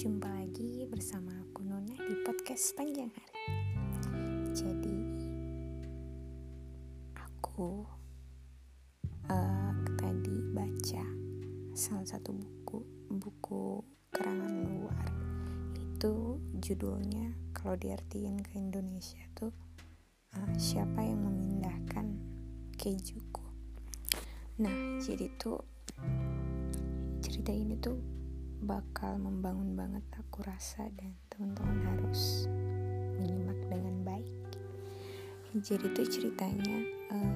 [0.00, 3.52] Jumpa lagi bersama aku Nona di podcast panjang hari.
[4.56, 4.96] Jadi
[7.20, 7.84] aku
[9.28, 11.04] uh, tadi baca
[11.76, 12.80] salah satu buku
[13.12, 15.04] buku karangan luar
[15.76, 19.52] itu judulnya kalau diartiin ke Indonesia tuh
[20.32, 22.08] uh, siapa yang memindahkan
[22.72, 23.44] kejuku.
[24.64, 25.60] Nah jadi tuh
[27.20, 28.09] cerita ini tuh
[28.60, 32.44] bakal membangun banget aku rasa dan teman-teman harus
[33.16, 34.36] menyimak dengan baik.
[35.56, 36.76] Jadi tuh ceritanya
[37.10, 37.32] uh,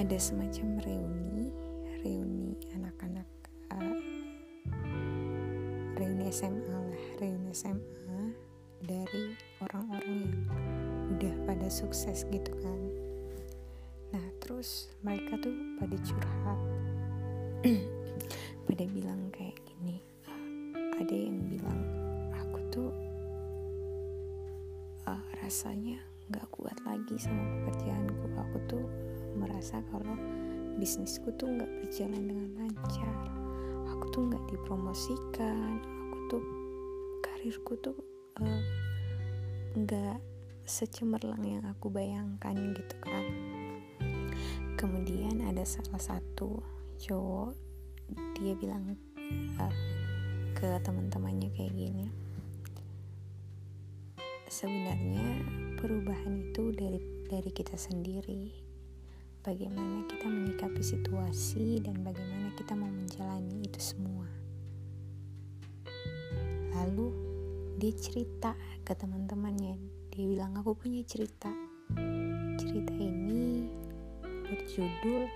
[0.00, 1.52] ada semacam reuni,
[2.00, 3.28] reuni anak-anak
[3.76, 3.96] uh,
[6.00, 8.22] reuni SMA lah, reuni SMA
[8.82, 10.34] dari orang-orang yang
[11.14, 12.80] udah pada sukses gitu kan.
[14.16, 16.60] Nah terus mereka tuh pada curhat
[18.66, 19.41] pada bilang kayak
[20.98, 21.80] ada yang bilang
[22.36, 22.90] aku tuh
[25.08, 28.26] uh, rasanya nggak kuat lagi sama pekerjaanku.
[28.36, 28.84] Aku tuh
[29.36, 30.16] merasa kalau
[30.76, 33.16] bisnisku tuh nggak berjalan dengan lancar.
[33.96, 35.80] Aku tuh nggak dipromosikan.
[36.08, 36.42] Aku tuh
[37.24, 37.96] karirku tuh
[39.76, 40.24] nggak uh,
[40.64, 43.24] secemerlang yang aku bayangkan gitu kan.
[44.76, 46.58] Kemudian ada salah satu
[46.98, 47.54] cowok
[48.36, 48.98] dia bilang
[49.60, 49.74] uh,
[50.52, 52.06] ke teman-temannya kayak gini.
[54.52, 55.40] Sebenarnya
[55.80, 58.52] perubahan itu dari dari kita sendiri.
[59.42, 64.28] Bagaimana kita menyikapi situasi dan bagaimana kita mau menjalani itu semua.
[66.78, 67.10] Lalu
[67.80, 68.54] dia cerita
[68.86, 69.80] ke teman-temannya.
[70.14, 71.50] Dia bilang aku punya cerita.
[72.60, 73.66] Cerita ini
[74.22, 75.26] berjudul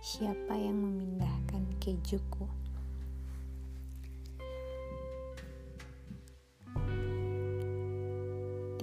[0.00, 2.61] siapa yang memindahkan kejuku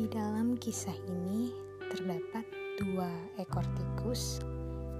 [0.09, 1.53] Dalam kisah ini
[1.86, 2.42] terdapat
[2.81, 3.06] dua
[3.38, 4.42] ekor tikus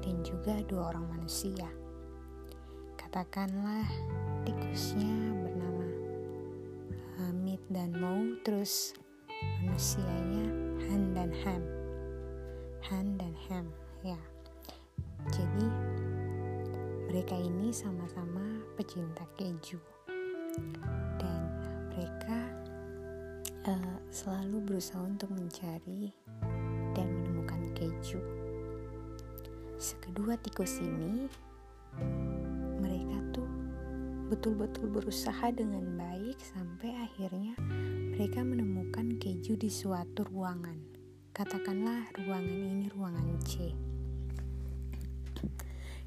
[0.06, 1.66] dan juga dua orang manusia.
[2.94, 3.90] Katakanlah
[4.46, 5.90] tikusnya bernama
[7.18, 8.94] Hamid dan Mau, terus
[9.66, 10.46] manusianya
[10.94, 11.64] Han dan Ham.
[12.94, 13.66] Han dan Ham,
[14.06, 14.22] ya.
[15.34, 15.66] Jadi
[17.10, 19.82] mereka ini sama-sama pecinta keju.
[23.68, 26.16] Uh, selalu berusaha untuk mencari
[26.96, 28.24] dan menemukan keju.
[29.76, 31.28] Sekedua tikus ini,
[32.80, 33.52] mereka tuh
[34.32, 37.52] betul-betul berusaha dengan baik sampai akhirnya
[38.16, 40.80] mereka menemukan keju di suatu ruangan.
[41.36, 43.76] Katakanlah ruangan ini ruangan C.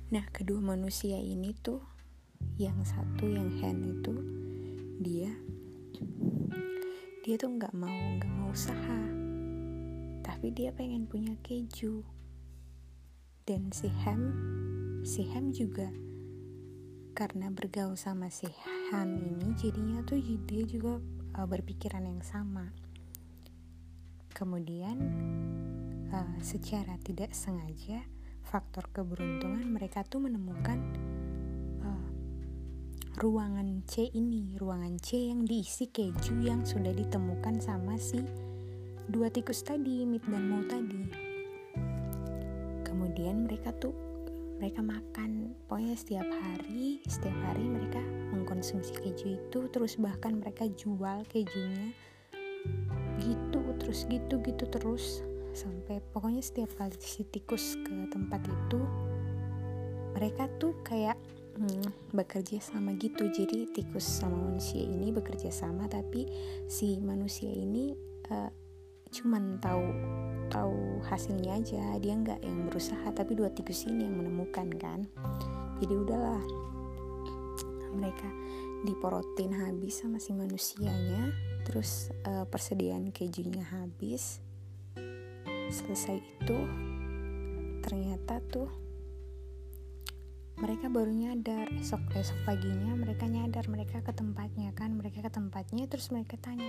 [0.08, 1.84] Nah, kedua manusia ini tuh
[2.56, 4.14] yang satu yang hen itu
[5.04, 5.32] dia
[7.22, 9.00] dia tuh nggak mau nggak mau usaha.
[10.27, 12.03] Tapi dia pengen punya keju.
[13.47, 14.34] Dan si Ham
[15.06, 15.87] si Ham juga
[17.15, 18.50] karena bergaul sama si
[18.91, 20.19] Han ini jadinya tuh
[20.50, 20.99] dia juga
[21.38, 22.75] uh, berpikiran yang sama.
[24.34, 24.99] Kemudian
[26.10, 28.03] uh, secara tidak sengaja
[28.43, 30.83] faktor keberuntungan mereka tuh menemukan
[33.20, 38.24] ruangan C ini, ruangan C yang diisi keju yang sudah ditemukan sama si
[39.04, 41.04] dua tikus tadi, Mit dan Mau tadi.
[42.88, 43.92] Kemudian mereka tuh
[44.62, 47.98] mereka makan pokoknya setiap hari setiap hari mereka
[48.30, 51.90] mengkonsumsi keju itu terus bahkan mereka jual kejunya
[53.18, 58.80] gitu terus gitu gitu terus sampai pokoknya setiap kali si tikus ke tempat itu
[60.14, 61.18] mereka tuh kayak
[61.56, 63.28] hmm, bekerja sama gitu.
[63.28, 66.26] Jadi tikus sama manusia ini bekerja sama tapi
[66.68, 67.92] si manusia ini
[68.32, 68.50] uh,
[69.12, 69.84] cuman tahu
[70.48, 71.97] tahu hasilnya aja.
[72.00, 75.00] Dia nggak yang berusaha tapi dua tikus ini yang menemukan kan?
[75.80, 76.42] Jadi udahlah
[77.92, 78.28] mereka
[78.82, 81.32] diporotin habis sama si manusianya.
[81.68, 84.42] Terus uh, persediaan kejunya habis.
[85.72, 86.59] Selesai itu
[87.80, 88.81] ternyata tuh
[90.60, 95.89] mereka baru nyadar esok esok paginya mereka nyadar mereka ke tempatnya kan mereka ke tempatnya
[95.89, 96.69] terus mereka tanya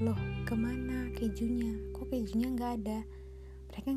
[0.00, 0.16] loh
[0.48, 1.76] ke mana kejunya?
[1.92, 2.98] Kok kejunya nggak ada?
[3.68, 3.88] Mereka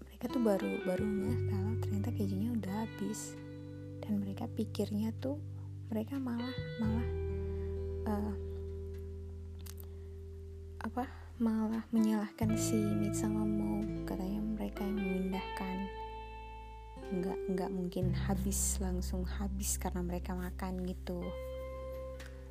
[0.00, 3.36] mereka tuh baru baru nggak kalau ternyata kejunya udah habis.
[4.00, 5.36] Dan mereka pikirnya tuh
[5.92, 7.08] mereka malah malah
[8.08, 8.34] uh,
[10.84, 11.04] apa
[11.40, 15.76] malah menyalahkan si Mit sama Mo katanya mereka yang memindahkan
[17.20, 21.22] nggak nggak mungkin habis langsung habis karena mereka makan gitu.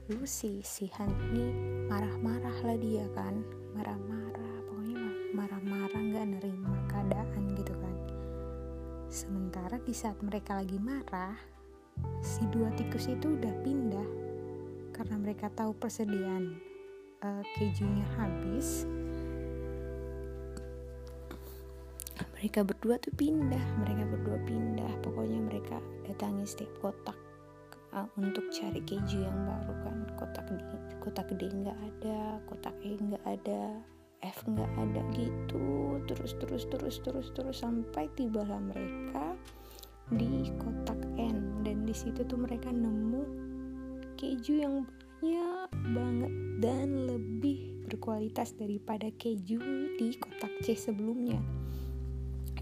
[0.08, 1.46] Itu si si Han ini
[1.92, 3.44] marah-marah lah dia kan.
[3.76, 5.04] Marah-marah pokoknya
[5.36, 7.96] marah-marah nggak nerima keadaan gitu kan.
[9.12, 11.36] Sementara di saat mereka lagi marah
[12.24, 14.10] si dua tikus itu udah pindah.
[14.94, 16.56] Karena mereka tahu persediaan
[17.26, 18.86] uh, kejunya habis
[22.44, 24.92] mereka berdua tuh pindah mereka berdua pindah.
[25.00, 27.16] Pokoknya mereka datangi setiap kotak
[27.96, 29.98] uh, untuk cari keju yang baru kan.
[30.20, 30.60] Kotak D
[31.00, 33.80] kotak D nggak ada kotak E nggak ada
[34.28, 36.04] F nggak ada gitu.
[36.04, 39.40] Terus terus terus terus terus sampai tibalah mereka
[40.12, 41.64] di kotak N.
[41.64, 43.24] Dan di situ tuh mereka nemu
[44.20, 49.64] keju yang banyak banget dan lebih berkualitas daripada keju
[49.96, 51.40] di kotak C sebelumnya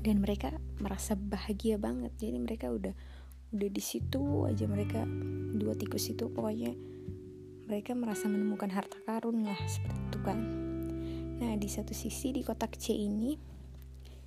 [0.02, 2.14] dan mereka merasa bahagia banget.
[2.18, 2.94] Jadi mereka udah
[3.52, 5.04] udah di situ aja mereka
[5.56, 6.72] dua tikus itu pokoknya
[7.68, 10.40] mereka merasa menemukan harta karun lah seperti itu kan.
[11.42, 13.38] Nah di satu sisi di kotak C ini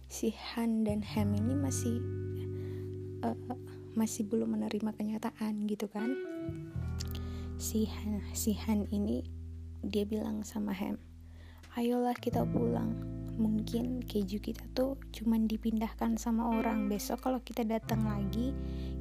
[0.06, 1.96] si Han dan Ham ini masih
[3.26, 3.36] uh,
[3.98, 6.12] masih belum menerima kenyataan gitu kan.
[7.58, 9.24] Si Han, si Han ini
[9.84, 10.96] dia bilang sama Ham
[11.74, 16.86] ayolah kita pulang mungkin keju kita tuh cuman dipindahkan sama orang.
[16.86, 18.54] Besok kalau kita datang lagi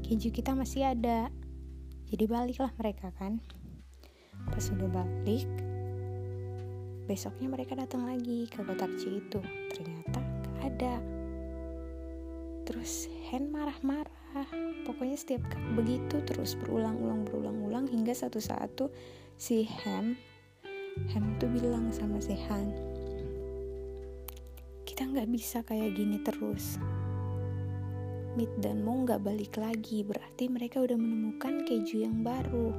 [0.06, 1.30] keju kita masih ada.
[2.09, 3.41] Jadi baliklah mereka kan.
[4.50, 5.50] Pas udah balik
[7.03, 9.39] besoknya mereka datang lagi ke kotak C itu.
[9.74, 10.95] Ternyata gak ada.
[12.65, 14.50] Terus Hen marah-marah.
[14.83, 15.45] Pokoknya setiap
[15.77, 18.89] begitu terus berulang-ulang berulang-ulang hingga satu saat tuh
[19.38, 20.18] si Ham
[21.13, 22.69] Ham tuh bilang sama si Han
[24.94, 26.78] kita nggak bisa kayak gini terus.
[28.38, 32.69] Mid dan Mo nggak balik lagi, berarti mereka udah menemukan keju yang baru.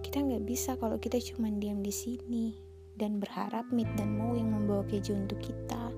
[0.00, 2.56] Kita nggak bisa kalau kita cuma diam di sini
[2.96, 5.92] dan berharap Mid dan Mo yang membawa keju untuk kita.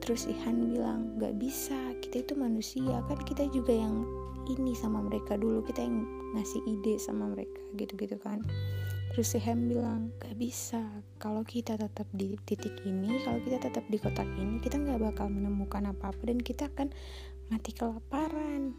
[0.00, 4.08] Terus Ihan bilang, nggak bisa, kita itu manusia, kan kita juga yang
[4.48, 6.00] ini sama mereka dulu, kita yang
[6.32, 8.40] ngasih ide sama mereka, gitu-gitu kan.
[9.14, 10.82] Terus si Ham bilang, gak bisa.
[11.22, 15.30] Kalau kita tetap di titik ini, kalau kita tetap di kotak ini, kita gak bakal
[15.30, 16.90] menemukan apa-apa dan kita akan
[17.46, 18.74] mati kelaparan.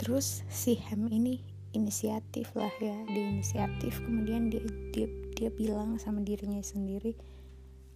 [0.00, 1.44] Terus si Ham ini
[1.76, 4.00] inisiatif lah ya, dia inisiatif.
[4.00, 4.64] Kemudian dia
[4.96, 7.12] dia dia bilang sama dirinya sendiri,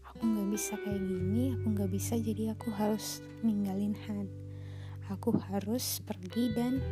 [0.05, 4.29] aku nggak bisa kayak gini, aku nggak bisa jadi aku harus ninggalin Han.
[5.11, 6.82] Aku harus pergi dan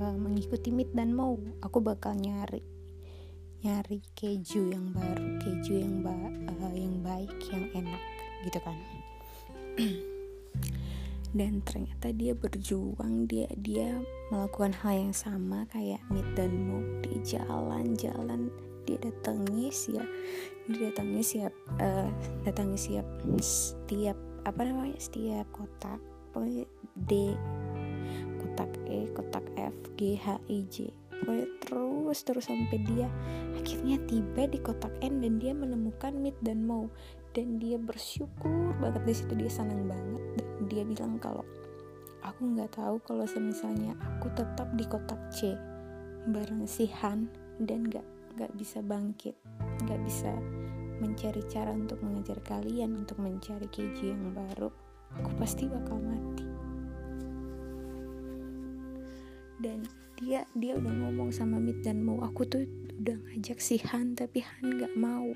[0.00, 1.36] uh, mengikuti Meet dan mau.
[1.64, 2.62] Aku bakal nyari
[3.64, 8.02] nyari keju yang baru keju yang ba uh, yang baik yang enak
[8.46, 8.76] gitu kan.
[11.36, 13.92] Dan ternyata dia berjuang dia dia
[14.32, 18.48] melakukan hal yang sama kayak Meet dan Mo di jalan-jalan
[18.86, 20.06] dia datangi siap
[20.70, 21.52] dia datangi siap
[21.82, 22.08] uh,
[22.46, 23.04] datangi siap
[23.42, 24.16] setiap
[24.46, 25.98] apa namanya setiap kotak
[26.30, 26.64] pokoknya
[26.94, 27.34] D
[28.56, 30.88] kotak E kotak F G H I J.
[31.12, 33.04] Pokoknya terus terus sampai dia
[33.52, 36.88] akhirnya tiba di kotak N dan dia menemukan Mid dan Mo
[37.36, 40.40] dan dia bersyukur banget di situ dia senang banget.
[40.40, 41.44] Dan dia bilang kalau
[42.24, 45.52] aku nggak tahu kalau semisalnya aku tetap di kotak C
[46.32, 47.28] bareng si Han
[47.60, 48.08] dan nggak
[48.40, 49.36] nggak bisa bangkit
[49.84, 50.32] nggak bisa
[50.96, 54.72] mencari cara untuk mengajar kalian untuk mencari keju yang baru.
[55.20, 56.45] Aku pasti bakal mati
[59.60, 59.84] dan
[60.16, 62.64] dia dia udah ngomong sama Mit dan mau aku tuh
[63.02, 65.28] udah ngajak si Han tapi Han gak mau.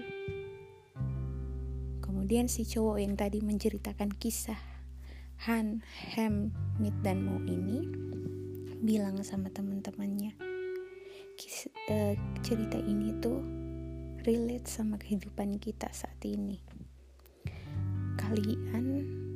[2.01, 4.59] Kemudian si cowok yang tadi menceritakan kisah
[5.49, 5.81] Han,
[6.13, 7.87] Hem, Mit dan Mo ini
[8.81, 10.51] bilang sama teman-temannya
[11.89, 13.41] uh, cerita ini tuh
[14.25, 16.61] relate sama kehidupan kita saat ini.
[18.21, 18.85] Kalian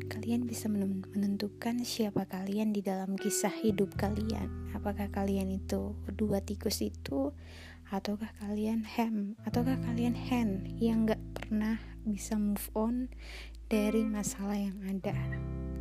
[0.08, 4.72] kalian bisa menentukan siapa kalian di dalam kisah hidup kalian.
[4.76, 7.32] Apakah kalian itu dua tikus itu,
[7.92, 13.08] ataukah kalian hem, ataukah kalian hen yang gak pernah bisa move on
[13.68, 15.16] dari masalah yang ada,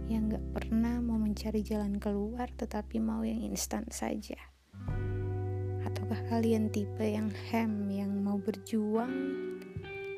[0.07, 4.39] yang gak pernah mau mencari jalan keluar tetapi mau yang instan saja.
[5.83, 9.13] Ataukah kalian tipe yang hem, yang mau berjuang,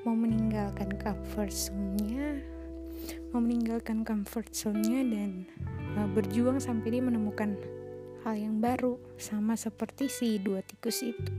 [0.06, 2.55] mau meninggalkan comfort zone-nya,
[3.32, 5.32] mau meninggalkan comfort zone-nya dan
[6.00, 7.60] uh, berjuang sampai dia menemukan
[8.26, 11.32] hal yang baru sama seperti si dua tikus itu.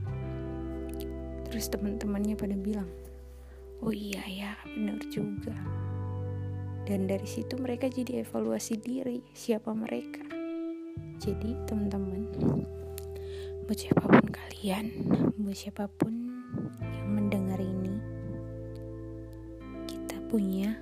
[1.47, 2.89] Terus teman-temannya pada bilang
[3.83, 5.55] oh iya ya benar juga.
[6.87, 10.23] Dan dari situ mereka jadi evaluasi diri siapa mereka.
[11.19, 12.23] Jadi teman-teman
[13.67, 14.85] buat siapa pun kalian
[15.35, 16.15] buat siapa pun
[16.79, 17.99] yang mendengar ini
[19.91, 20.79] kita punya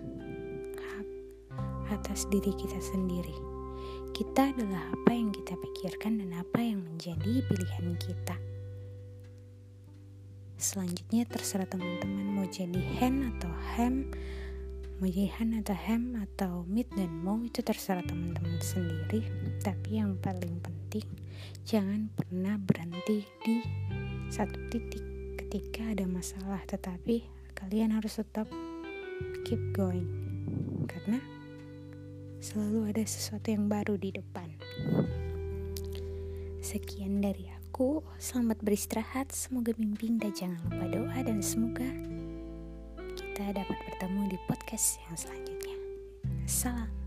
[1.96, 3.36] atas diri kita sendiri.
[4.12, 8.36] Kita adalah apa yang kita pikirkan dan apa yang menjadi pilihan kita.
[10.56, 14.08] Selanjutnya terserah teman-teman mau jadi hen atau hem
[14.96, 19.28] mau jadi hen atau hem atau meat dan mau itu terserah teman-teman sendiri.
[19.60, 21.04] Tapi yang paling penting
[21.68, 23.60] jangan pernah berhenti di
[24.32, 25.04] satu titik
[25.36, 26.64] ketika ada masalah.
[26.64, 28.48] Tetapi kalian harus tetap
[29.44, 30.08] keep going.
[30.88, 31.20] Karena
[32.46, 34.46] selalu ada sesuatu yang baru di depan.
[36.62, 38.06] Sekian dari aku.
[38.22, 39.34] Selamat beristirahat.
[39.34, 41.90] Semoga mimpi indah jangan lupa doa dan semoga
[43.18, 45.78] kita dapat bertemu di podcast yang selanjutnya.
[46.46, 47.05] Salam